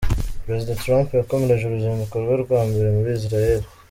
[0.45, 3.61] Perezida Trump yakomereje uruzinduko rwe rwa mbere muri Israel.